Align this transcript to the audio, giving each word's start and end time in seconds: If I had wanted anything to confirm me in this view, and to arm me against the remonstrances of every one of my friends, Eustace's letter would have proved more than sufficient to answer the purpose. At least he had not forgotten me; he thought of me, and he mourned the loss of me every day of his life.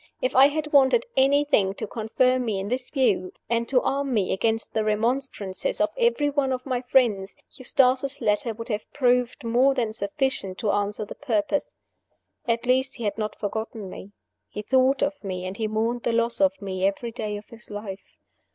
If 0.19 0.35
I 0.35 0.47
had 0.47 0.73
wanted 0.73 1.05
anything 1.15 1.75
to 1.75 1.85
confirm 1.85 2.43
me 2.43 2.59
in 2.59 2.69
this 2.69 2.89
view, 2.89 3.33
and 3.51 3.69
to 3.69 3.83
arm 3.83 4.15
me 4.15 4.33
against 4.33 4.73
the 4.73 4.83
remonstrances 4.83 5.79
of 5.79 5.91
every 5.95 6.27
one 6.27 6.51
of 6.51 6.65
my 6.65 6.81
friends, 6.81 7.35
Eustace's 7.51 8.19
letter 8.19 8.51
would 8.55 8.69
have 8.69 8.91
proved 8.93 9.43
more 9.43 9.75
than 9.75 9.93
sufficient 9.93 10.57
to 10.57 10.71
answer 10.71 11.05
the 11.05 11.13
purpose. 11.13 11.75
At 12.47 12.65
least 12.65 12.95
he 12.95 13.03
had 13.03 13.19
not 13.19 13.35
forgotten 13.35 13.91
me; 13.91 14.11
he 14.49 14.63
thought 14.63 15.03
of 15.03 15.23
me, 15.23 15.45
and 15.45 15.57
he 15.57 15.67
mourned 15.67 16.01
the 16.01 16.13
loss 16.13 16.41
of 16.41 16.59
me 16.63 16.83
every 16.83 17.11
day 17.11 17.37
of 17.37 17.49
his 17.49 17.69
life. 17.69 18.17